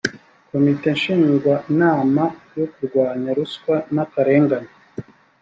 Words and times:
komite 0.49 0.87
ngishwanama 0.95 2.23
yo 2.57 2.65
kurwanya 2.73 3.29
ruswa 3.37 3.75
n 3.93 3.95
akarengane 4.03 4.71